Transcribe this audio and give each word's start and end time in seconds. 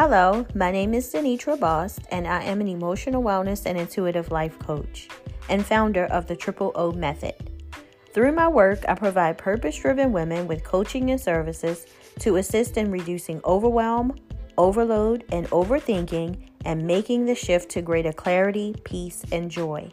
Hello, 0.00 0.46
my 0.54 0.70
name 0.70 0.94
is 0.94 1.12
Denitra 1.12 1.58
Bost, 1.58 2.02
and 2.12 2.24
I 2.24 2.44
am 2.44 2.60
an 2.60 2.68
emotional 2.68 3.20
wellness 3.20 3.66
and 3.66 3.76
intuitive 3.76 4.30
life 4.30 4.56
coach 4.60 5.08
and 5.48 5.66
founder 5.66 6.04
of 6.04 6.28
the 6.28 6.36
Triple 6.36 6.70
O 6.76 6.92
Method. 6.92 7.34
Through 8.12 8.30
my 8.30 8.46
work, 8.46 8.84
I 8.86 8.94
provide 8.94 9.38
purpose 9.38 9.76
driven 9.76 10.12
women 10.12 10.46
with 10.46 10.62
coaching 10.62 11.10
and 11.10 11.20
services 11.20 11.84
to 12.20 12.36
assist 12.36 12.76
in 12.76 12.92
reducing 12.92 13.40
overwhelm, 13.44 14.14
overload, 14.56 15.24
and 15.32 15.50
overthinking 15.50 16.48
and 16.64 16.86
making 16.86 17.26
the 17.26 17.34
shift 17.34 17.68
to 17.70 17.82
greater 17.82 18.12
clarity, 18.12 18.76
peace, 18.84 19.24
and 19.32 19.50
joy. 19.50 19.90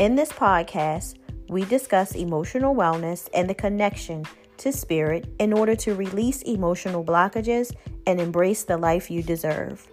In 0.00 0.16
this 0.16 0.32
podcast, 0.32 1.14
we 1.48 1.64
discuss 1.64 2.14
emotional 2.14 2.74
wellness 2.74 3.30
and 3.32 3.48
the 3.48 3.54
connection 3.54 4.26
to 4.58 4.70
spirit 4.70 5.26
in 5.38 5.54
order 5.54 5.74
to 5.76 5.94
release 5.94 6.42
emotional 6.42 7.02
blockages 7.02 7.74
and 8.06 8.20
embrace 8.20 8.64
the 8.64 8.76
life 8.76 9.10
you 9.10 9.22
deserve. 9.22 9.86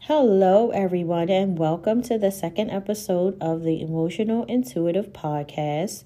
Hello, 0.00 0.70
everyone, 0.70 1.30
and 1.30 1.58
welcome 1.58 2.02
to 2.02 2.18
the 2.18 2.30
second 2.30 2.70
episode 2.70 3.36
of 3.40 3.62
the 3.62 3.80
Emotional 3.80 4.44
Intuitive 4.44 5.12
Podcast. 5.12 6.04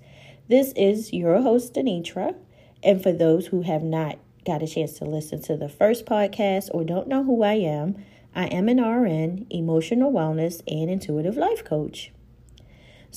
This 0.49 0.73
is 0.77 1.13
your 1.13 1.41
host, 1.41 1.75
Denitra. 1.75 2.35
And 2.83 3.03
for 3.03 3.11
those 3.11 3.49
who 3.49 3.63
have 3.63 3.83
not 3.83 4.19
got 4.45 4.63
a 4.63 4.67
chance 4.67 4.93
to 4.99 5.05
listen 5.05 5.43
to 5.43 5.57
the 5.57 5.69
first 5.69 6.07
podcast 6.07 6.69
or 6.73 6.85
don't 6.85 7.09
know 7.09 7.25
who 7.25 7.43
I 7.43 7.55
am, 7.55 7.97
I 8.35 8.47
am 8.47 8.69
an 8.69 8.81
RN, 8.81 9.47
emotional 9.51 10.13
wellness, 10.13 10.63
and 10.69 10.91
intuitive 10.91 11.37
life 11.37 11.65
coach. 11.65 12.13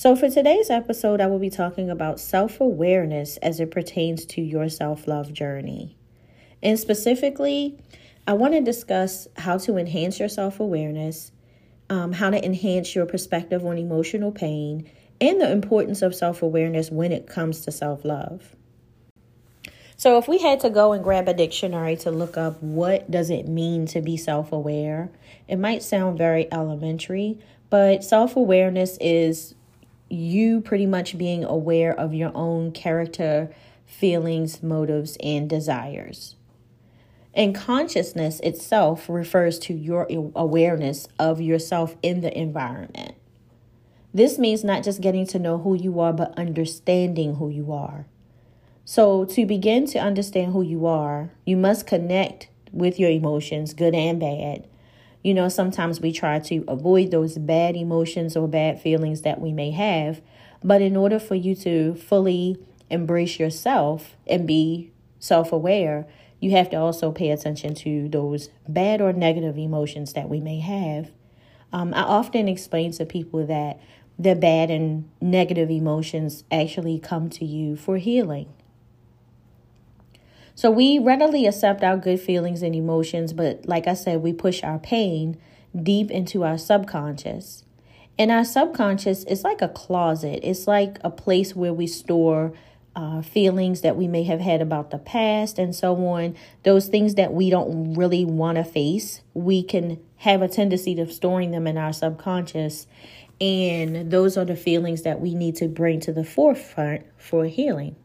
So, 0.00 0.16
for 0.16 0.30
today's 0.30 0.70
episode, 0.70 1.20
I 1.20 1.26
will 1.26 1.38
be 1.38 1.50
talking 1.50 1.90
about 1.90 2.20
self 2.20 2.58
awareness 2.58 3.36
as 3.36 3.60
it 3.60 3.70
pertains 3.70 4.24
to 4.24 4.40
your 4.40 4.70
self 4.70 5.06
love 5.06 5.30
journey. 5.30 5.94
And 6.62 6.78
specifically, 6.78 7.78
I 8.26 8.32
want 8.32 8.54
to 8.54 8.62
discuss 8.62 9.28
how 9.36 9.58
to 9.58 9.76
enhance 9.76 10.18
your 10.18 10.30
self 10.30 10.58
awareness, 10.58 11.32
um, 11.90 12.14
how 12.14 12.30
to 12.30 12.42
enhance 12.42 12.94
your 12.94 13.04
perspective 13.04 13.66
on 13.66 13.76
emotional 13.76 14.32
pain, 14.32 14.90
and 15.20 15.38
the 15.38 15.52
importance 15.52 16.00
of 16.00 16.14
self 16.14 16.40
awareness 16.40 16.90
when 16.90 17.12
it 17.12 17.26
comes 17.26 17.60
to 17.66 17.70
self 17.70 18.02
love. 18.02 18.56
So, 19.98 20.16
if 20.16 20.26
we 20.26 20.38
had 20.38 20.60
to 20.60 20.70
go 20.70 20.94
and 20.94 21.04
grab 21.04 21.28
a 21.28 21.34
dictionary 21.34 21.96
to 21.96 22.10
look 22.10 22.38
up 22.38 22.62
what 22.62 23.10
does 23.10 23.28
it 23.28 23.46
mean 23.46 23.84
to 23.88 24.00
be 24.00 24.16
self 24.16 24.50
aware, 24.50 25.10
it 25.46 25.56
might 25.56 25.82
sound 25.82 26.16
very 26.16 26.50
elementary, 26.50 27.38
but 27.68 28.02
self 28.02 28.34
awareness 28.34 28.96
is 28.98 29.54
you 30.10 30.60
pretty 30.60 30.86
much 30.86 31.16
being 31.16 31.44
aware 31.44 31.98
of 31.98 32.12
your 32.12 32.32
own 32.34 32.72
character, 32.72 33.50
feelings, 33.86 34.62
motives, 34.62 35.16
and 35.22 35.48
desires. 35.48 36.36
And 37.32 37.54
consciousness 37.54 38.40
itself 38.40 39.08
refers 39.08 39.58
to 39.60 39.74
your 39.74 40.06
awareness 40.34 41.06
of 41.18 41.40
yourself 41.40 41.96
in 42.02 42.20
the 42.20 42.36
environment. 42.36 43.14
This 44.12 44.38
means 44.38 44.64
not 44.64 44.82
just 44.82 45.00
getting 45.00 45.26
to 45.28 45.38
know 45.38 45.58
who 45.58 45.74
you 45.74 46.00
are, 46.00 46.12
but 46.12 46.36
understanding 46.36 47.36
who 47.36 47.48
you 47.48 47.72
are. 47.72 48.06
So, 48.84 49.24
to 49.26 49.46
begin 49.46 49.86
to 49.88 50.00
understand 50.00 50.52
who 50.52 50.62
you 50.62 50.86
are, 50.86 51.30
you 51.46 51.56
must 51.56 51.86
connect 51.86 52.48
with 52.72 52.98
your 52.98 53.10
emotions, 53.10 53.72
good 53.72 53.94
and 53.94 54.18
bad, 54.18 54.66
you 55.22 55.34
know, 55.34 55.48
sometimes 55.48 56.00
we 56.00 56.12
try 56.12 56.38
to 56.38 56.64
avoid 56.66 57.10
those 57.10 57.36
bad 57.36 57.76
emotions 57.76 58.36
or 58.36 58.48
bad 58.48 58.80
feelings 58.80 59.22
that 59.22 59.40
we 59.40 59.52
may 59.52 59.70
have. 59.70 60.20
But 60.62 60.82
in 60.82 60.96
order 60.96 61.18
for 61.18 61.34
you 61.34 61.54
to 61.56 61.94
fully 61.94 62.58
embrace 62.88 63.38
yourself 63.38 64.16
and 64.26 64.46
be 64.46 64.92
self 65.18 65.52
aware, 65.52 66.06
you 66.40 66.52
have 66.52 66.70
to 66.70 66.76
also 66.76 67.12
pay 67.12 67.30
attention 67.30 67.74
to 67.76 68.08
those 68.08 68.48
bad 68.66 69.00
or 69.00 69.12
negative 69.12 69.58
emotions 69.58 70.14
that 70.14 70.28
we 70.28 70.40
may 70.40 70.60
have. 70.60 71.10
Um, 71.72 71.92
I 71.94 72.02
often 72.02 72.48
explain 72.48 72.92
to 72.92 73.04
people 73.04 73.46
that 73.46 73.78
the 74.18 74.34
bad 74.34 74.70
and 74.70 75.08
negative 75.20 75.70
emotions 75.70 76.44
actually 76.50 76.98
come 76.98 77.30
to 77.30 77.44
you 77.44 77.76
for 77.76 77.98
healing. 77.98 78.52
So 80.60 80.70
we 80.70 80.98
readily 80.98 81.46
accept 81.46 81.82
our 81.82 81.96
good 81.96 82.20
feelings 82.20 82.60
and 82.60 82.74
emotions, 82.74 83.32
but 83.32 83.64
like 83.64 83.86
I 83.86 83.94
said, 83.94 84.20
we 84.20 84.34
push 84.34 84.62
our 84.62 84.78
pain 84.78 85.40
deep 85.74 86.10
into 86.10 86.44
our 86.44 86.58
subconscious. 86.58 87.64
And 88.18 88.30
our 88.30 88.44
subconscious 88.44 89.24
is 89.24 89.42
like 89.42 89.62
a 89.62 89.68
closet, 89.68 90.40
it's 90.42 90.66
like 90.66 90.98
a 91.02 91.08
place 91.08 91.56
where 91.56 91.72
we 91.72 91.86
store 91.86 92.52
uh, 92.94 93.22
feelings 93.22 93.80
that 93.80 93.96
we 93.96 94.06
may 94.06 94.22
have 94.24 94.40
had 94.40 94.60
about 94.60 94.90
the 94.90 94.98
past 94.98 95.58
and 95.58 95.74
so 95.74 95.96
on. 96.08 96.36
Those 96.62 96.88
things 96.88 97.14
that 97.14 97.32
we 97.32 97.48
don't 97.48 97.94
really 97.94 98.26
want 98.26 98.58
to 98.58 98.64
face, 98.64 99.22
we 99.32 99.62
can 99.62 99.98
have 100.16 100.42
a 100.42 100.48
tendency 100.48 101.00
of 101.00 101.10
storing 101.10 101.52
them 101.52 101.66
in 101.66 101.78
our 101.78 101.94
subconscious. 101.94 102.86
And 103.40 104.10
those 104.10 104.36
are 104.36 104.44
the 104.44 104.56
feelings 104.56 105.04
that 105.04 105.22
we 105.22 105.34
need 105.34 105.56
to 105.56 105.68
bring 105.68 106.00
to 106.00 106.12
the 106.12 106.22
forefront 106.22 107.06
for 107.16 107.46
healing. 107.46 107.96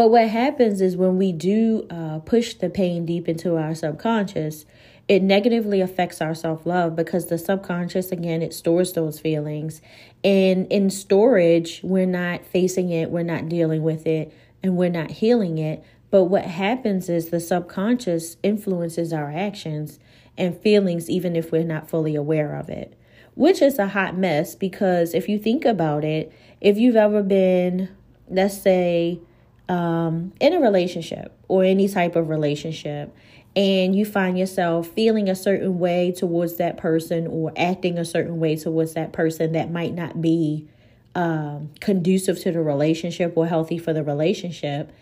But 0.00 0.10
what 0.12 0.28
happens 0.28 0.80
is 0.80 0.96
when 0.96 1.18
we 1.18 1.30
do 1.30 1.86
uh, 1.90 2.20
push 2.20 2.54
the 2.54 2.70
pain 2.70 3.04
deep 3.04 3.28
into 3.28 3.58
our 3.58 3.74
subconscious, 3.74 4.64
it 5.08 5.22
negatively 5.22 5.82
affects 5.82 6.22
our 6.22 6.34
self 6.34 6.64
love 6.64 6.96
because 6.96 7.26
the 7.26 7.36
subconscious, 7.36 8.10
again, 8.10 8.40
it 8.40 8.54
stores 8.54 8.94
those 8.94 9.20
feelings. 9.20 9.82
And 10.24 10.66
in 10.72 10.88
storage, 10.88 11.82
we're 11.82 12.06
not 12.06 12.46
facing 12.46 12.88
it, 12.88 13.10
we're 13.10 13.24
not 13.24 13.50
dealing 13.50 13.82
with 13.82 14.06
it, 14.06 14.32
and 14.62 14.74
we're 14.74 14.88
not 14.88 15.10
healing 15.10 15.58
it. 15.58 15.84
But 16.10 16.24
what 16.24 16.46
happens 16.46 17.10
is 17.10 17.28
the 17.28 17.38
subconscious 17.38 18.38
influences 18.42 19.12
our 19.12 19.30
actions 19.30 19.98
and 20.38 20.58
feelings, 20.58 21.10
even 21.10 21.36
if 21.36 21.52
we're 21.52 21.62
not 21.62 21.90
fully 21.90 22.14
aware 22.14 22.56
of 22.56 22.70
it, 22.70 22.98
which 23.34 23.60
is 23.60 23.78
a 23.78 23.88
hot 23.88 24.16
mess 24.16 24.54
because 24.54 25.12
if 25.12 25.28
you 25.28 25.38
think 25.38 25.66
about 25.66 26.04
it, 26.04 26.32
if 26.58 26.78
you've 26.78 26.96
ever 26.96 27.22
been, 27.22 27.90
let's 28.30 28.58
say, 28.58 29.20
um, 29.70 30.32
in 30.40 30.52
a 30.52 30.60
relationship 30.60 31.32
or 31.46 31.62
any 31.62 31.88
type 31.88 32.16
of 32.16 32.28
relationship 32.28 33.14
and 33.54 33.94
you 33.94 34.04
find 34.04 34.36
yourself 34.36 34.88
feeling 34.88 35.28
a 35.28 35.34
certain 35.34 35.78
way 35.78 36.12
towards 36.12 36.56
that 36.56 36.76
person 36.76 37.26
or 37.28 37.52
acting 37.56 37.96
a 37.96 38.04
certain 38.04 38.40
way 38.40 38.56
towards 38.56 38.94
that 38.94 39.12
person 39.12 39.52
that 39.52 39.70
might 39.70 39.94
not 39.94 40.20
be 40.20 40.68
um, 41.14 41.70
conducive 41.80 42.38
to 42.40 42.50
the 42.50 42.60
relationship 42.60 43.32
or 43.36 43.46
healthy 43.46 43.78
for 43.78 43.92
the 43.92 44.02
relationship, 44.02 44.92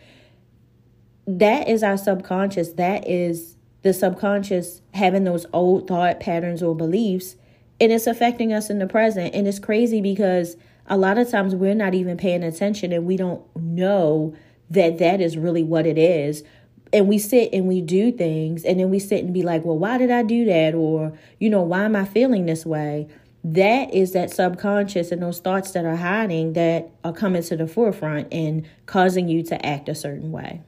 that 1.27 1.69
is 1.69 1.83
our 1.83 1.99
subconscious. 1.99 2.73
That 2.73 3.09
is 3.09 3.57
the 3.83 3.93
subconscious 3.93 4.81
having 4.95 5.25
those 5.25 5.47
old 5.53 5.87
thought 5.87 6.21
patterns 6.21 6.63
or 6.63 6.75
beliefs, 6.75 7.37
and 7.81 7.93
it's 7.93 8.07
affecting 8.07 8.53
us 8.53 8.71
in 8.71 8.79
the 8.79 8.87
present. 8.87 9.35
And 9.35 9.47
it's 9.47 9.59
crazy 9.59 10.01
because 10.01 10.57
a 10.87 10.97
lot 10.97 11.19
of 11.19 11.31
times 11.31 11.55
we're 11.55 11.75
not 11.75 11.95
even 11.95 12.17
paying 12.17 12.43
attention 12.43 12.93
and 12.93 13.07
we 13.07 13.19
don't 13.19 13.45
know 13.55 14.35
that 14.71 14.99
that 14.99 15.21
is 15.21 15.37
really 15.37 15.63
what 15.63 15.87
it 15.87 15.99
is. 15.99 16.43
And 16.93 17.07
we 17.07 17.19
sit 17.19 17.51
and 17.53 17.67
we 17.67 17.81
do 17.83 18.11
things 18.13 18.65
and 18.65 18.81
then 18.81 18.91
we 18.91 18.99
sit 18.99 19.23
and 19.23 19.35
be 19.35 19.43
like 19.43 19.65
well 19.65 19.79
why 19.79 19.99
did 19.99 20.11
i 20.11 20.23
do 20.23 20.45
that? 20.47 20.75
Or 20.75 21.13
you 21.39 21.51
know 21.51 21.63
why 21.63 21.85
am 21.85 21.97
i 21.97 22.05
feeling 22.05 22.47
this 22.47 22.65
way? 22.65 23.09
That 23.45 23.93
is 23.95 24.13
that 24.13 24.31
subconscious 24.31 25.13
and 25.13 25.23
those 25.23 25.39
thoughts 25.39 25.71
that 25.73 25.85
are 25.85 25.97
hiding 25.97 26.55
that 26.55 26.91
are 27.05 27.13
coming 27.13 27.43
to 27.43 27.57
the 27.57 27.67
forefront 27.67 28.33
and 28.33 28.67
causing 28.87 29.29
you 29.29 29.43
to 29.45 29.67
act 29.67 29.89
a 29.89 29.95
certain 29.95 30.33
way. 30.33 30.63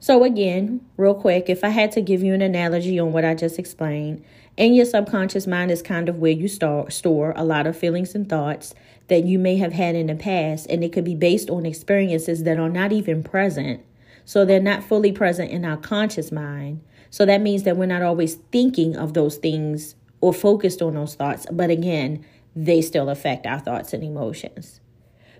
So 0.00 0.24
again 0.24 0.80
real 0.96 1.14
quick 1.14 1.48
if 1.48 1.62
i 1.64 1.68
had 1.68 1.92
to 1.92 2.00
give 2.00 2.22
you 2.22 2.34
an 2.34 2.42
analogy 2.42 2.98
on 2.98 3.12
what 3.12 3.24
i 3.24 3.34
just 3.34 3.58
explained 3.58 4.24
and 4.58 4.74
your 4.74 4.84
subconscious 4.84 5.46
mind 5.46 5.70
is 5.70 5.82
kind 5.82 6.08
of 6.08 6.18
where 6.18 6.32
you 6.32 6.48
store, 6.48 6.90
store 6.90 7.32
a 7.36 7.44
lot 7.44 7.68
of 7.68 7.78
feelings 7.78 8.14
and 8.16 8.28
thoughts 8.28 8.74
that 9.06 9.24
you 9.24 9.38
may 9.38 9.56
have 9.56 9.72
had 9.72 9.94
in 9.94 10.08
the 10.08 10.16
past. 10.16 10.66
And 10.68 10.82
it 10.82 10.92
could 10.92 11.04
be 11.04 11.14
based 11.14 11.48
on 11.48 11.64
experiences 11.64 12.42
that 12.42 12.58
are 12.58 12.68
not 12.68 12.92
even 12.92 13.22
present. 13.22 13.80
So 14.24 14.44
they're 14.44 14.60
not 14.60 14.82
fully 14.82 15.12
present 15.12 15.52
in 15.52 15.64
our 15.64 15.76
conscious 15.76 16.32
mind. 16.32 16.82
So 17.08 17.24
that 17.24 17.40
means 17.40 17.62
that 17.62 17.76
we're 17.76 17.86
not 17.86 18.02
always 18.02 18.34
thinking 18.50 18.96
of 18.96 19.14
those 19.14 19.36
things 19.36 19.94
or 20.20 20.34
focused 20.34 20.82
on 20.82 20.94
those 20.94 21.14
thoughts. 21.14 21.46
But 21.52 21.70
again, 21.70 22.24
they 22.56 22.82
still 22.82 23.08
affect 23.08 23.46
our 23.46 23.60
thoughts 23.60 23.92
and 23.92 24.02
emotions. 24.02 24.80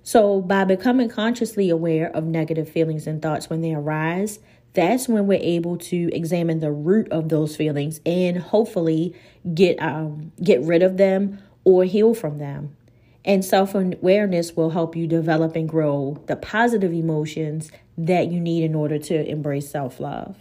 So, 0.04 0.40
by 0.40 0.64
becoming 0.64 1.10
consciously 1.10 1.68
aware 1.68 2.08
of 2.16 2.24
negative 2.24 2.66
feelings 2.66 3.06
and 3.06 3.20
thoughts 3.20 3.50
when 3.50 3.60
they 3.60 3.74
arise, 3.74 4.38
that's 4.78 5.08
when 5.08 5.26
we're 5.26 5.40
able 5.42 5.76
to 5.76 6.08
examine 6.12 6.60
the 6.60 6.70
root 6.70 7.08
of 7.10 7.30
those 7.30 7.56
feelings 7.56 8.00
and 8.06 8.38
hopefully 8.38 9.12
get 9.52 9.76
um, 9.82 10.30
get 10.40 10.62
rid 10.62 10.84
of 10.84 10.98
them 10.98 11.42
or 11.64 11.82
heal 11.82 12.14
from 12.14 12.38
them. 12.38 12.76
And 13.24 13.44
self 13.44 13.74
awareness 13.74 14.54
will 14.54 14.70
help 14.70 14.94
you 14.94 15.08
develop 15.08 15.56
and 15.56 15.68
grow 15.68 16.22
the 16.28 16.36
positive 16.36 16.92
emotions 16.92 17.72
that 17.96 18.30
you 18.30 18.38
need 18.38 18.62
in 18.62 18.76
order 18.76 18.98
to 18.98 19.28
embrace 19.28 19.68
self 19.68 19.98
love. 19.98 20.36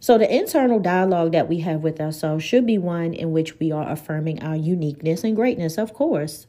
So, 0.00 0.16
the 0.16 0.34
internal 0.34 0.80
dialogue 0.80 1.32
that 1.32 1.46
we 1.46 1.60
have 1.60 1.82
with 1.82 2.00
ourselves 2.00 2.42
should 2.42 2.64
be 2.64 2.78
one 2.78 3.12
in 3.12 3.32
which 3.32 3.58
we 3.60 3.70
are 3.70 3.86
affirming 3.86 4.42
our 4.42 4.56
uniqueness 4.56 5.24
and 5.24 5.36
greatness, 5.36 5.76
of 5.76 5.92
course. 5.92 6.46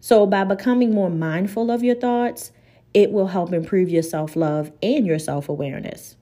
So, 0.00 0.24
by 0.24 0.44
becoming 0.44 0.94
more 0.94 1.10
mindful 1.10 1.70
of 1.70 1.84
your 1.84 1.96
thoughts, 1.96 2.52
it 2.94 3.10
will 3.10 3.26
help 3.26 3.52
improve 3.52 3.90
your 3.90 4.02
self 4.02 4.36
love 4.36 4.72
and 4.82 5.06
your 5.06 5.18
self 5.18 5.48
awareness. 5.48 6.16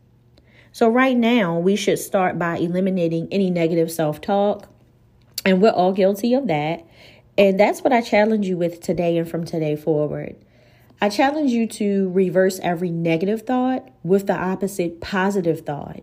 So, 0.72 0.88
right 0.88 1.16
now, 1.16 1.58
we 1.58 1.76
should 1.76 1.98
start 1.98 2.38
by 2.38 2.56
eliminating 2.56 3.28
any 3.30 3.50
negative 3.50 3.92
self 3.92 4.20
talk. 4.20 4.68
And 5.44 5.60
we're 5.60 5.70
all 5.70 5.92
guilty 5.92 6.34
of 6.34 6.46
that. 6.46 6.86
And 7.36 7.60
that's 7.60 7.82
what 7.82 7.92
I 7.92 8.00
challenge 8.00 8.46
you 8.46 8.56
with 8.56 8.80
today 8.80 9.18
and 9.18 9.28
from 9.28 9.44
today 9.44 9.76
forward. 9.76 10.36
I 11.00 11.08
challenge 11.08 11.50
you 11.50 11.66
to 11.66 12.10
reverse 12.10 12.60
every 12.62 12.90
negative 12.90 13.42
thought 13.42 13.88
with 14.04 14.26
the 14.26 14.36
opposite 14.36 15.00
positive 15.00 15.62
thought. 15.62 16.02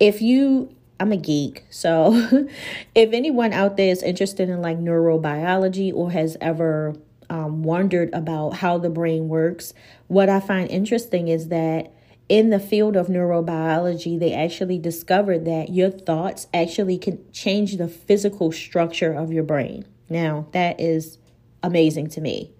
If 0.00 0.20
you, 0.20 0.74
I'm 0.98 1.12
a 1.12 1.16
geek, 1.16 1.64
so 1.70 2.48
if 2.94 3.12
anyone 3.12 3.52
out 3.52 3.76
there 3.76 3.92
is 3.92 4.02
interested 4.02 4.48
in 4.48 4.60
like 4.60 4.78
neurobiology 4.78 5.94
or 5.94 6.10
has 6.10 6.36
ever 6.40 6.96
um, 7.30 7.62
wondered 7.62 8.12
about 8.12 8.50
how 8.50 8.78
the 8.78 8.90
brain 8.90 9.28
works, 9.28 9.74
what 10.08 10.28
I 10.28 10.40
find 10.40 10.70
interesting 10.70 11.28
is 11.28 11.48
that 11.48 11.92
in 12.28 12.50
the 12.50 12.60
field 12.60 12.96
of 12.96 13.08
neurobiology, 13.08 14.18
they 14.18 14.32
actually 14.32 14.78
discovered 14.78 15.44
that 15.44 15.70
your 15.70 15.90
thoughts 15.90 16.46
actually 16.54 16.98
can 16.98 17.24
change 17.32 17.76
the 17.76 17.88
physical 17.88 18.50
structure 18.50 19.12
of 19.12 19.32
your 19.32 19.44
brain. 19.44 19.84
Now, 20.08 20.46
that 20.52 20.80
is 20.80 21.18
amazing 21.62 22.08
to 22.10 22.20
me. 22.20 22.52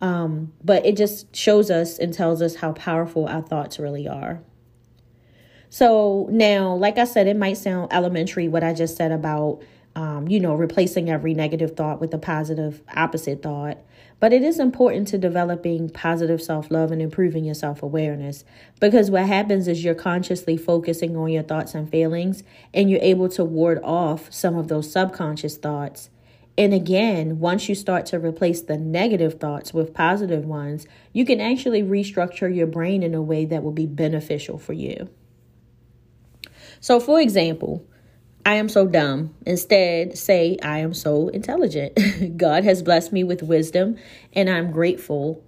Um, 0.00 0.52
but 0.62 0.84
it 0.84 0.96
just 0.96 1.34
shows 1.34 1.70
us 1.70 1.98
and 1.98 2.12
tells 2.12 2.42
us 2.42 2.56
how 2.56 2.72
powerful 2.72 3.26
our 3.26 3.42
thoughts 3.42 3.78
really 3.78 4.08
are. 4.08 4.42
So 5.70 6.28
now, 6.30 6.74
like 6.74 6.98
I 6.98 7.04
said, 7.04 7.26
it 7.26 7.36
might 7.36 7.56
sound 7.56 7.92
elementary 7.92 8.46
what 8.48 8.62
I 8.62 8.74
just 8.74 8.96
said 8.96 9.12
about, 9.12 9.60
um, 9.96 10.28
you 10.28 10.40
know, 10.40 10.54
replacing 10.54 11.08
every 11.08 11.34
negative 11.34 11.76
thought 11.76 12.00
with 12.00 12.12
a 12.14 12.18
positive 12.18 12.82
opposite 12.94 13.42
thought. 13.42 13.78
But 14.20 14.32
it 14.32 14.42
is 14.42 14.58
important 14.58 15.08
to 15.08 15.18
developing 15.18 15.90
positive 15.90 16.42
self 16.42 16.70
love 16.70 16.90
and 16.90 17.02
improving 17.02 17.44
your 17.44 17.54
self 17.54 17.82
awareness 17.82 18.44
because 18.80 19.10
what 19.10 19.26
happens 19.26 19.68
is 19.68 19.84
you're 19.84 19.94
consciously 19.94 20.56
focusing 20.56 21.16
on 21.16 21.30
your 21.30 21.42
thoughts 21.42 21.74
and 21.74 21.90
feelings 21.90 22.42
and 22.72 22.90
you're 22.90 23.00
able 23.02 23.28
to 23.30 23.44
ward 23.44 23.80
off 23.82 24.32
some 24.32 24.56
of 24.56 24.68
those 24.68 24.90
subconscious 24.90 25.56
thoughts 25.56 26.10
and 26.56 26.72
again, 26.72 27.40
once 27.40 27.68
you 27.68 27.74
start 27.74 28.06
to 28.06 28.18
replace 28.18 28.62
the 28.62 28.78
negative 28.78 29.40
thoughts 29.40 29.74
with 29.74 29.92
positive 29.92 30.44
ones, 30.44 30.86
you 31.12 31.24
can 31.24 31.40
actually 31.40 31.82
restructure 31.82 32.54
your 32.54 32.68
brain 32.68 33.02
in 33.02 33.14
a 33.14 33.22
way 33.22 33.44
that 33.46 33.64
will 33.64 33.72
be 33.72 33.86
beneficial 33.86 34.58
for 34.58 34.72
you. 34.72 35.08
So, 36.80 37.00
for 37.00 37.20
example, 37.20 37.84
I 38.46 38.54
am 38.54 38.68
so 38.68 38.86
dumb. 38.86 39.34
Instead, 39.46 40.18
say, 40.18 40.58
I 40.62 40.78
am 40.80 40.92
so 40.92 41.28
intelligent. 41.28 41.98
God 42.36 42.64
has 42.64 42.82
blessed 42.82 43.12
me 43.12 43.24
with 43.24 43.42
wisdom 43.42 43.96
and 44.34 44.50
I'm 44.50 44.70
grateful. 44.70 45.42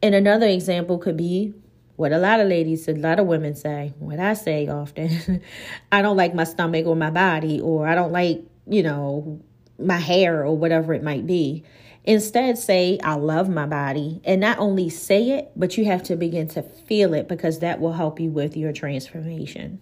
And 0.00 0.14
another 0.14 0.46
example 0.46 0.98
could 0.98 1.16
be 1.16 1.54
what 1.96 2.12
a 2.12 2.18
lot 2.18 2.40
of 2.40 2.48
ladies, 2.48 2.86
a 2.88 2.92
lot 2.92 3.18
of 3.18 3.26
women 3.26 3.56
say, 3.56 3.94
what 3.98 4.20
I 4.20 4.34
say 4.34 4.68
often 4.68 5.42
I 5.92 6.02
don't 6.02 6.16
like 6.16 6.34
my 6.34 6.44
stomach 6.44 6.86
or 6.86 6.94
my 6.94 7.10
body, 7.10 7.60
or 7.60 7.88
I 7.88 7.94
don't 7.94 8.12
like, 8.12 8.42
you 8.66 8.82
know, 8.82 9.40
my 9.78 9.96
hair 9.96 10.44
or 10.44 10.56
whatever 10.56 10.92
it 10.94 11.02
might 11.02 11.26
be. 11.26 11.64
Instead, 12.04 12.58
say, 12.58 12.98
I 13.02 13.14
love 13.14 13.48
my 13.48 13.66
body. 13.66 14.20
And 14.24 14.40
not 14.40 14.58
only 14.58 14.88
say 14.90 15.30
it, 15.30 15.50
but 15.56 15.76
you 15.76 15.86
have 15.86 16.04
to 16.04 16.16
begin 16.16 16.46
to 16.48 16.62
feel 16.62 17.14
it 17.14 17.26
because 17.26 17.58
that 17.58 17.80
will 17.80 17.94
help 17.94 18.20
you 18.20 18.30
with 18.30 18.56
your 18.56 18.72
transformation. 18.72 19.80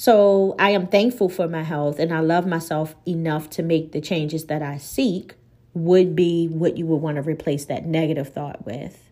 So, 0.00 0.54
I 0.60 0.70
am 0.70 0.86
thankful 0.86 1.28
for 1.28 1.48
my 1.48 1.64
health 1.64 1.98
and 1.98 2.14
I 2.14 2.20
love 2.20 2.46
myself 2.46 2.94
enough 3.04 3.50
to 3.50 3.64
make 3.64 3.90
the 3.90 4.00
changes 4.00 4.44
that 4.44 4.62
I 4.62 4.78
seek, 4.78 5.34
would 5.74 6.14
be 6.14 6.46
what 6.46 6.76
you 6.76 6.86
would 6.86 6.98
want 6.98 7.16
to 7.16 7.22
replace 7.22 7.64
that 7.64 7.84
negative 7.84 8.32
thought 8.32 8.64
with. 8.64 9.10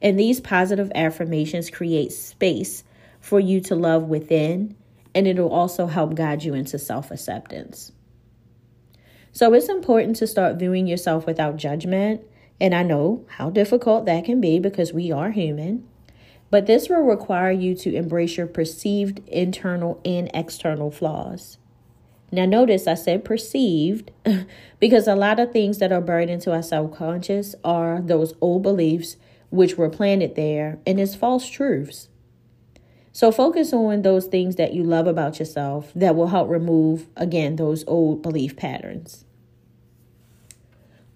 And 0.00 0.16
these 0.16 0.40
positive 0.40 0.92
affirmations 0.94 1.68
create 1.68 2.12
space 2.12 2.84
for 3.20 3.40
you 3.40 3.60
to 3.62 3.74
love 3.74 4.04
within, 4.04 4.76
and 5.16 5.26
it'll 5.26 5.50
also 5.50 5.88
help 5.88 6.14
guide 6.14 6.44
you 6.44 6.54
into 6.54 6.78
self 6.78 7.10
acceptance. 7.10 7.90
So 9.32 9.52
it's 9.52 9.68
important 9.68 10.14
to 10.16 10.28
start 10.28 10.60
viewing 10.60 10.86
yourself 10.86 11.26
without 11.26 11.56
judgment. 11.56 12.22
And 12.60 12.72
I 12.72 12.84
know 12.84 13.26
how 13.30 13.50
difficult 13.50 14.06
that 14.06 14.26
can 14.26 14.40
be 14.40 14.60
because 14.60 14.92
we 14.92 15.10
are 15.10 15.32
human. 15.32 15.89
But 16.50 16.66
this 16.66 16.88
will 16.88 17.02
require 17.02 17.52
you 17.52 17.74
to 17.76 17.94
embrace 17.94 18.36
your 18.36 18.46
perceived 18.46 19.20
internal 19.28 20.00
and 20.04 20.30
external 20.34 20.90
flaws. 20.90 21.58
Now, 22.32 22.44
notice 22.44 22.86
I 22.86 22.94
said 22.94 23.24
perceived 23.24 24.10
because 24.80 25.08
a 25.08 25.14
lot 25.16 25.40
of 25.40 25.52
things 25.52 25.78
that 25.78 25.92
are 25.92 26.00
buried 26.00 26.30
into 26.30 26.52
our 26.52 26.62
subconscious 26.62 27.54
are 27.64 28.00
those 28.00 28.34
old 28.40 28.62
beliefs 28.62 29.16
which 29.50 29.76
were 29.76 29.90
planted 29.90 30.36
there 30.36 30.78
and 30.86 31.00
it's 31.00 31.14
false 31.14 31.48
truths. 31.48 32.08
So, 33.12 33.32
focus 33.32 33.72
on 33.72 34.02
those 34.02 34.26
things 34.26 34.54
that 34.56 34.72
you 34.72 34.84
love 34.84 35.08
about 35.08 35.40
yourself 35.40 35.90
that 35.96 36.14
will 36.14 36.28
help 36.28 36.48
remove, 36.48 37.08
again, 37.16 37.56
those 37.56 37.82
old 37.88 38.22
belief 38.22 38.54
patterns. 38.54 39.24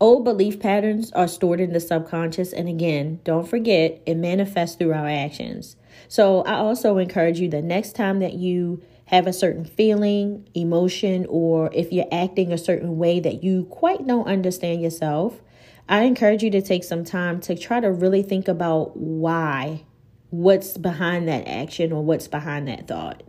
Old 0.04 0.22
belief 0.22 0.60
patterns 0.60 1.10
are 1.12 1.26
stored 1.26 1.60
in 1.60 1.72
the 1.72 1.80
subconscious, 1.80 2.52
and 2.52 2.68
again, 2.68 3.20
don't 3.24 3.48
forget, 3.48 4.02
it 4.04 4.16
manifests 4.16 4.76
through 4.76 4.92
our 4.92 5.08
actions. 5.08 5.76
So, 6.08 6.42
I 6.42 6.56
also 6.56 6.98
encourage 6.98 7.40
you 7.40 7.48
the 7.48 7.62
next 7.62 7.96
time 7.96 8.18
that 8.18 8.34
you 8.34 8.82
have 9.06 9.26
a 9.26 9.32
certain 9.32 9.64
feeling, 9.64 10.46
emotion, 10.52 11.24
or 11.30 11.70
if 11.72 11.90
you're 11.90 12.04
acting 12.12 12.52
a 12.52 12.58
certain 12.58 12.98
way 12.98 13.18
that 13.20 13.42
you 13.42 13.64
quite 13.70 14.06
don't 14.06 14.26
understand 14.26 14.82
yourself, 14.82 15.40
I 15.88 16.02
encourage 16.02 16.42
you 16.42 16.50
to 16.50 16.60
take 16.60 16.84
some 16.84 17.04
time 17.04 17.40
to 17.40 17.56
try 17.56 17.80
to 17.80 17.90
really 17.90 18.22
think 18.22 18.46
about 18.46 18.94
why 18.98 19.86
what's 20.28 20.76
behind 20.76 21.28
that 21.28 21.48
action 21.48 21.92
or 21.92 22.04
what's 22.04 22.28
behind 22.28 22.68
that 22.68 22.86
thought. 22.86 23.22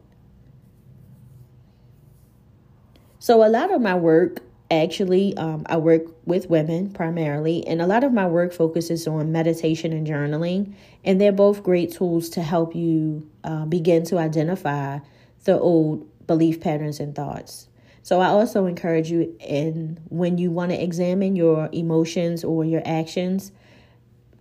So, 3.18 3.46
a 3.46 3.48
lot 3.48 3.74
of 3.74 3.80
my 3.80 3.96
work 3.96 4.42
actually, 4.72 5.36
um, 5.38 5.64
I 5.68 5.78
work 5.78 6.04
with 6.26 6.50
women 6.50 6.92
primarily, 6.92 7.66
and 7.68 7.82
a 7.82 7.88
lot 7.88 8.04
of 8.04 8.14
my 8.14 8.28
work 8.28 8.54
focuses 8.54 9.08
on 9.08 9.32
meditation 9.32 9.94
and 9.94 10.08
journaling, 10.08 10.74
and 11.04 11.20
they're 11.20 11.32
both 11.32 11.64
great 11.64 11.92
tools 11.92 12.30
to 12.30 12.42
help 12.42 12.76
you 12.76 13.30
uh, 13.44 13.66
begin 13.66 14.04
to 14.06 14.18
identify 14.18 15.00
the 15.44 15.60
old 15.60 16.08
belief 16.28 16.60
patterns 16.60 17.00
and 17.00 17.16
thoughts. 17.16 17.68
So 18.02 18.20
I 18.20 18.28
also 18.28 18.66
encourage 18.66 19.10
you 19.10 19.36
in 19.40 20.00
when 20.10 20.38
you 20.38 20.52
want 20.52 20.72
to 20.72 20.82
examine 20.82 21.36
your 21.36 21.70
emotions 21.72 22.44
or 22.44 22.64
your 22.64 22.84
actions, 22.86 23.52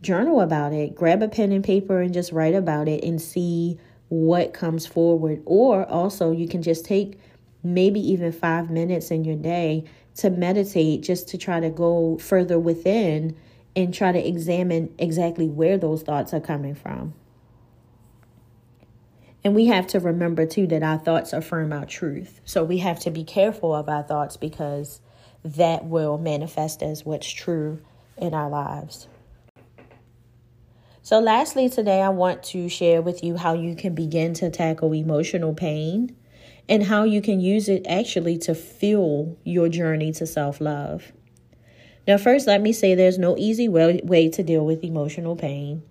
journal 0.03 0.41
about 0.41 0.73
it. 0.73 0.95
Grab 0.95 1.23
a 1.23 1.29
pen 1.29 1.51
and 1.51 1.65
paper 1.65 2.01
and 2.01 2.13
just 2.13 2.31
write 2.31 2.55
about 2.55 2.89
it 2.89 3.03
and 3.03 3.21
see 3.21 3.79
what 4.09 4.53
comes 4.53 4.87
forward. 4.87 5.43
Or 5.47 5.87
also, 5.87 6.31
you 6.31 6.47
can 6.47 6.63
just 6.63 6.85
take 6.85 7.19
maybe 7.65 7.99
even 8.01 8.31
five 8.31 8.71
minutes 8.71 9.11
in 9.11 9.25
your 9.25 9.37
day 9.37 9.85
to 10.17 10.31
meditate 10.31 11.03
just 11.03 11.29
to 11.29 11.39
try 11.39 11.59
to 11.61 11.71
go 11.71 12.19
further 12.19 12.59
within 12.59 13.37
and 13.75 13.93
try 13.93 14.13
to 14.13 14.29
examine 14.29 14.95
exactly 14.99 15.49
where 15.49 15.77
those 15.77 16.03
thoughts 16.03 16.33
are 16.33 16.41
coming 16.41 16.75
from. 16.75 17.15
And 19.43 19.55
we 19.55 19.67
have 19.67 19.87
to 19.89 20.01
remember 20.01 20.47
too 20.47 20.67
that 20.69 20.83
our 20.83 20.99
thoughts 20.99 21.33
affirm 21.33 21.73
our 21.73 21.85
truth. 21.85 22.41
So 22.45 22.65
we 22.65 22.79
have 22.79 23.01
to 23.01 23.11
be 23.11 23.25
careful 23.25 23.75
of 23.75 23.89
our 23.89 24.03
thoughts 24.03 24.37
because 24.37 25.01
that 25.45 25.85
will 25.85 26.17
manifest 26.17 26.83
as 26.83 27.05
what's 27.05 27.31
true 27.31 27.81
in 28.17 28.33
our 28.33 28.49
lives. 28.49 29.09
So, 31.03 31.21
lastly, 31.21 31.69
today 31.69 32.01
I 32.01 32.09
want 32.09 32.43
to 32.45 32.71
share 32.71 33.03
with 33.03 33.23
you 33.23 33.37
how 33.37 33.53
you 33.53 33.77
can 33.77 33.95
begin 33.95 34.33
to 34.35 34.49
tackle 34.49 34.95
emotional 34.95 35.53
pain 35.53 36.17
and 36.69 36.83
how 36.83 37.05
you 37.05 37.21
can 37.21 37.41
use 37.41 37.69
it 37.69 37.87
actually 37.89 38.39
to 38.39 38.55
fuel 38.55 39.39
your 39.45 39.69
journey 39.69 40.13
to 40.13 40.27
self 40.27 40.61
love. 40.61 41.13
Now, 42.07 42.19
first, 42.19 42.47
let 42.47 42.61
me 42.61 42.73
say 42.73 42.95
there's 42.95 43.19
no 43.19 43.37
easy 43.39 43.69
way, 43.69 44.01
way 44.05 44.29
to 44.31 44.43
deal 44.43 44.65
with 44.65 44.85
emotional 44.85 45.37
pain. 45.37 45.83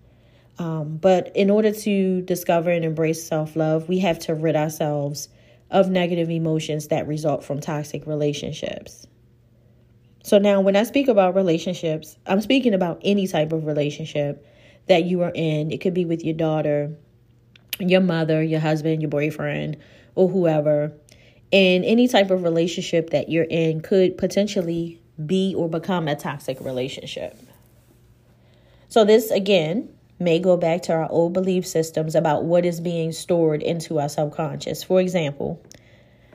Um, 0.59 0.97
but 0.97 1.35
in 1.35 1.49
order 1.49 1.71
to 1.71 2.21
discover 2.21 2.69
and 2.69 2.85
embrace 2.85 3.25
self 3.25 3.55
love, 3.55 3.89
we 3.89 3.99
have 3.99 4.19
to 4.19 4.35
rid 4.35 4.55
ourselves 4.55 5.29
of 5.71 5.89
negative 5.89 6.29
emotions 6.29 6.89
that 6.89 7.07
result 7.07 7.43
from 7.43 7.59
toxic 7.59 8.05
relationships. 8.05 9.07
So, 10.23 10.37
now 10.37 10.61
when 10.61 10.75
I 10.75 10.83
speak 10.83 11.07
about 11.07 11.35
relationships, 11.35 12.17
I'm 12.25 12.41
speaking 12.41 12.73
about 12.73 13.01
any 13.03 13.27
type 13.27 13.51
of 13.51 13.65
relationship 13.65 14.45
that 14.87 15.05
you 15.05 15.21
are 15.21 15.31
in. 15.33 15.71
It 15.71 15.81
could 15.81 15.93
be 15.93 16.05
with 16.05 16.23
your 16.23 16.35
daughter, 16.35 16.95
your 17.79 18.01
mother, 18.01 18.41
your 18.43 18.59
husband, 18.59 19.01
your 19.01 19.09
boyfriend, 19.09 19.77
or 20.15 20.29
whoever. 20.29 20.93
And 21.51 21.85
any 21.85 22.07
type 22.07 22.31
of 22.31 22.43
relationship 22.43 23.11
that 23.11 23.29
you're 23.29 23.45
in 23.49 23.81
could 23.81 24.17
potentially 24.17 24.99
be 25.23 25.53
or 25.55 25.69
become 25.69 26.07
a 26.07 26.15
toxic 26.15 26.59
relationship. 26.61 27.37
So, 28.89 29.05
this 29.05 29.31
again 29.31 29.89
may 30.19 30.39
go 30.39 30.57
back 30.57 30.83
to 30.83 30.93
our 30.93 31.09
old 31.11 31.33
belief 31.33 31.65
systems 31.65 32.15
about 32.15 32.45
what 32.45 32.65
is 32.65 32.79
being 32.79 33.11
stored 33.11 33.61
into 33.61 33.99
our 33.99 34.09
subconscious. 34.09 34.83
For 34.83 35.01
example, 35.01 35.61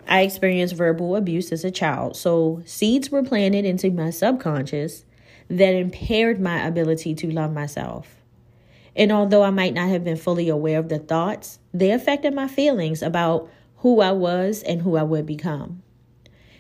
I 0.07 0.23
experienced 0.23 0.75
verbal 0.75 1.17
abuse 1.17 1.53
as 1.53 1.65
a 1.65 1.71
child, 1.71 2.17
so 2.17 2.63
seeds 2.65 3.11
were 3.11 3.23
planted 3.23 3.65
into 3.65 3.91
my 3.91 4.11
subconscious 4.11 5.05
that 5.49 5.75
impaired 5.75 6.41
my 6.41 6.67
ability 6.67 7.15
to 7.17 7.31
love 7.31 7.53
myself. 7.53 8.18
And 8.97 9.13
although 9.13 9.43
I 9.43 9.51
might 9.51 9.75
not 9.75 9.89
have 9.89 10.05
been 10.05 10.17
fully 10.17 10.49
aware 10.49 10.79
of 10.79 10.89
the 10.89 10.99
thoughts, 10.99 11.59
they 11.73 11.91
affected 11.91 12.35
my 12.35 12.49
feelings 12.49 13.03
about 13.03 13.49
who 13.79 14.01
I 14.01 14.13
was 14.13 14.63
and 14.63 14.83
who 14.83 14.97
I 14.97 15.03
would 15.03 15.27
become. 15.27 15.83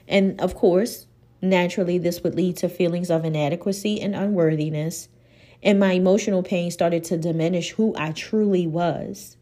And 0.06 0.40
of 0.40 0.54
course, 0.54 1.06
naturally, 1.42 1.98
this 1.98 2.22
would 2.22 2.34
lead 2.34 2.56
to 2.58 2.68
feelings 2.68 3.10
of 3.10 3.24
inadequacy 3.24 4.00
and 4.00 4.14
unworthiness, 4.14 5.08
and 5.62 5.80
my 5.80 5.92
emotional 5.92 6.42
pain 6.42 6.70
started 6.70 7.04
to 7.04 7.18
diminish 7.18 7.72
who 7.72 7.94
I 7.96 8.12
truly 8.12 8.66
was. 8.66 9.36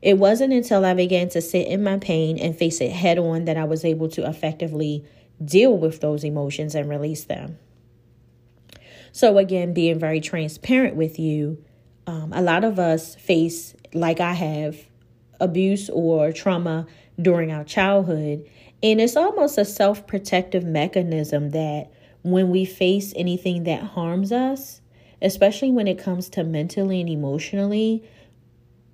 It 0.00 0.16
wasn't 0.18 0.52
until 0.52 0.84
I 0.84 0.94
began 0.94 1.28
to 1.30 1.40
sit 1.40 1.66
in 1.66 1.82
my 1.82 1.98
pain 1.98 2.38
and 2.38 2.56
face 2.56 2.80
it 2.80 2.92
head 2.92 3.18
on 3.18 3.46
that 3.46 3.56
I 3.56 3.64
was 3.64 3.84
able 3.84 4.08
to 4.10 4.28
effectively 4.28 5.04
deal 5.44 5.76
with 5.76 6.00
those 6.00 6.22
emotions 6.22 6.74
and 6.74 6.88
release 6.88 7.24
them. 7.24 7.58
So, 9.10 9.38
again, 9.38 9.72
being 9.72 9.98
very 9.98 10.20
transparent 10.20 10.94
with 10.94 11.18
you, 11.18 11.64
um, 12.08 12.32
a 12.32 12.40
lot 12.40 12.64
of 12.64 12.78
us 12.78 13.14
face, 13.16 13.76
like 13.92 14.18
I 14.18 14.32
have, 14.32 14.78
abuse 15.40 15.90
or 15.90 16.32
trauma 16.32 16.86
during 17.20 17.52
our 17.52 17.64
childhood. 17.64 18.48
And 18.82 18.98
it's 18.98 19.14
almost 19.14 19.58
a 19.58 19.64
self 19.66 20.06
protective 20.06 20.64
mechanism 20.64 21.50
that 21.50 21.92
when 22.22 22.48
we 22.48 22.64
face 22.64 23.12
anything 23.14 23.64
that 23.64 23.82
harms 23.82 24.32
us, 24.32 24.80
especially 25.20 25.70
when 25.70 25.86
it 25.86 25.98
comes 25.98 26.30
to 26.30 26.44
mentally 26.44 27.02
and 27.02 27.10
emotionally, 27.10 28.02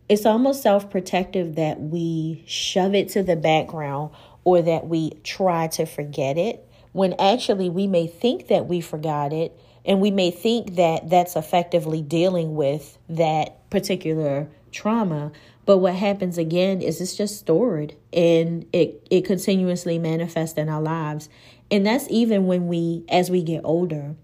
it's 0.09 0.27
almost 0.27 0.63
self 0.63 0.91
protective 0.91 1.55
that 1.55 1.81
we 1.81 2.43
shove 2.49 2.97
it 2.97 3.11
to 3.11 3.23
the 3.23 3.37
background 3.37 4.11
or 4.43 4.61
that 4.61 4.89
we 4.89 5.13
try 5.23 5.69
to 5.69 5.87
forget 5.87 6.37
it 6.37 6.69
when 6.91 7.15
actually 7.21 7.71
we 7.71 7.87
may 7.87 8.09
think 8.09 8.49
that 8.49 8.67
we 8.67 8.81
forgot 8.81 9.33
it 9.33 9.57
and 9.85 10.01
we 10.01 10.11
may 10.11 10.31
think 10.31 10.77
that 10.77 11.11
that's 11.11 11.37
effectively 11.37 12.03
dealing 12.03 12.55
with 12.55 12.99
that 13.09 13.69
particular 13.71 14.49
trauma 14.71 15.31
but 15.67 15.79
what 15.79 15.95
happens 15.95 16.37
again 16.37 16.83
is 16.83 17.01
it's 17.01 17.17
just 17.17 17.39
stored 17.39 17.95
and 18.13 18.67
it 18.73 19.07
it 19.11 19.25
continuously 19.25 19.99
manifests 19.99 20.59
in 20.59 20.69
our 20.69 20.83
lives. 20.83 21.29
And 21.71 21.87
that's 21.87 22.07
even 22.11 22.47
when 22.47 22.69
we 22.69 23.05
as 23.09 23.31
we 23.31 23.43
get 23.43 23.63
older 23.65 24.15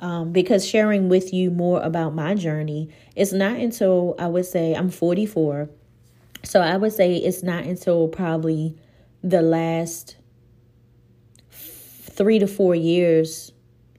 um, 0.00 0.32
because 0.32 0.66
sharing 0.66 1.08
with 1.08 1.32
you 1.32 1.50
more 1.50 1.80
about 1.82 2.14
my 2.14 2.34
journey 2.34 2.90
it's 3.14 3.32
not 3.32 3.56
until 3.56 4.14
i 4.18 4.26
would 4.26 4.44
say 4.44 4.74
i'm 4.74 4.90
44 4.90 5.70
so 6.42 6.60
i 6.60 6.76
would 6.76 6.92
say 6.92 7.16
it's 7.16 7.42
not 7.42 7.64
until 7.64 8.08
probably 8.08 8.76
the 9.22 9.40
last 9.40 10.16
three 11.50 12.38
to 12.38 12.46
four 12.46 12.74
years 12.74 13.52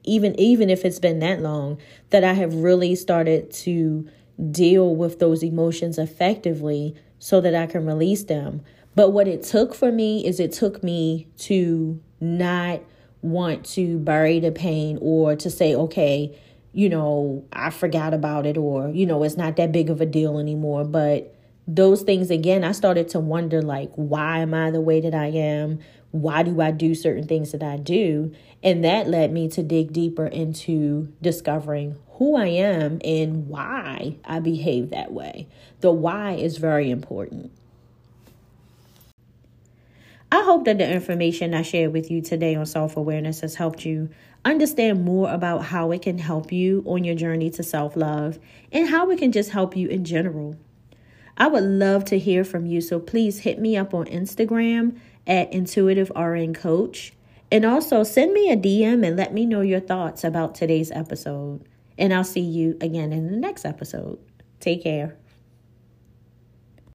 even 0.08 0.38
even 0.38 0.70
if 0.70 0.84
it's 0.84 0.98
been 0.98 1.18
that 1.18 1.40
long 1.40 1.78
that 2.10 2.24
i 2.24 2.32
have 2.32 2.54
really 2.54 2.94
started 2.94 3.50
to 3.50 4.08
deal 4.50 4.94
with 4.94 5.18
those 5.18 5.42
emotions 5.42 5.98
effectively 5.98 6.94
so 7.18 7.40
that 7.40 7.54
i 7.54 7.66
can 7.66 7.84
release 7.84 8.24
them 8.24 8.62
but 8.94 9.10
what 9.10 9.28
it 9.28 9.44
took 9.44 9.74
for 9.74 9.92
me 9.92 10.26
is 10.26 10.40
it 10.40 10.50
took 10.50 10.82
me 10.82 11.28
to 11.38 12.00
not 12.20 12.80
want 13.22 13.64
to 13.64 13.98
bury 13.98 14.40
the 14.40 14.52
pain 14.52 14.98
or 15.00 15.36
to 15.36 15.50
say, 15.50 15.74
okay, 15.74 16.36
you 16.72 16.88
know, 16.88 17.44
I 17.52 17.70
forgot 17.70 18.14
about 18.14 18.46
it 18.46 18.56
or, 18.56 18.88
you 18.88 19.06
know, 19.06 19.22
it's 19.22 19.36
not 19.36 19.56
that 19.56 19.72
big 19.72 19.90
of 19.90 20.00
a 20.00 20.06
deal 20.06 20.38
anymore. 20.38 20.84
But 20.84 21.34
those 21.68 22.00
things, 22.00 22.30
again, 22.30 22.64
I 22.64 22.72
started 22.72 23.10
to 23.10 23.20
wonder, 23.20 23.60
like, 23.60 23.92
why 23.94 24.38
am 24.38 24.54
I 24.54 24.70
the 24.70 24.80
way 24.80 25.02
that 25.02 25.14
I 25.14 25.26
am? 25.26 25.80
Why 26.10 26.42
do 26.42 26.62
I 26.62 26.70
do 26.70 26.94
certain 26.94 27.26
things 27.26 27.52
that 27.52 27.62
I 27.62 27.76
do? 27.76 28.32
And 28.62 28.82
that 28.84 29.06
led 29.06 29.30
me 29.30 29.48
to 29.50 29.62
dig 29.62 29.92
deeper 29.92 30.26
into 30.26 31.12
discovering 31.20 31.98
who 32.12 32.36
I 32.36 32.46
am 32.46 33.00
and 33.04 33.48
why 33.48 34.16
I 34.24 34.40
behave 34.40 34.90
that 34.90 35.12
way. 35.12 35.46
The 35.80 35.92
why 35.92 36.32
is 36.32 36.56
very 36.56 36.90
important. 36.90 37.52
I 40.32 40.42
hope 40.42 40.64
that 40.64 40.78
the 40.78 40.90
information 40.90 41.52
I 41.52 41.62
shared 41.62 41.92
with 41.92 42.10
you 42.10 42.22
today 42.22 42.54
on 42.54 42.64
self 42.64 42.96
awareness 42.96 43.40
has 43.42 43.54
helped 43.54 43.84
you 43.84 44.08
understand 44.42 45.04
more 45.04 45.30
about 45.30 45.64
how 45.64 45.90
it 45.90 46.00
can 46.00 46.16
help 46.16 46.50
you 46.50 46.82
on 46.86 47.04
your 47.04 47.14
journey 47.14 47.50
to 47.50 47.62
self 47.62 47.94
love 47.94 48.38
and 48.72 48.88
how 48.88 49.10
it 49.10 49.18
can 49.18 49.32
just 49.32 49.50
help 49.50 49.76
you 49.76 49.88
in 49.88 50.06
general. 50.06 50.56
I 51.38 51.46
would 51.46 51.62
love 51.62 52.04
to 52.06 52.18
hear 52.18 52.44
from 52.44 52.66
you, 52.66 52.80
so 52.80 52.98
please 52.98 53.40
hit 53.40 53.60
me 53.60 53.76
up 53.76 53.94
on 53.94 54.06
Instagram 54.06 54.98
at 55.26 55.52
Intuitive 55.52 56.10
RN 56.16 56.52
Coach. 56.52 57.12
And 57.50 57.64
also 57.64 58.02
send 58.02 58.34
me 58.34 58.50
a 58.50 58.56
DM 58.56 59.06
and 59.06 59.16
let 59.16 59.32
me 59.32 59.46
know 59.46 59.62
your 59.62 59.80
thoughts 59.80 60.24
about 60.24 60.54
today's 60.54 60.90
episode. 60.90 61.64
And 61.96 62.12
I'll 62.12 62.24
see 62.24 62.40
you 62.40 62.76
again 62.80 63.12
in 63.12 63.30
the 63.30 63.36
next 63.36 63.64
episode. 63.64 64.18
Take 64.60 64.82
care. 64.82 65.16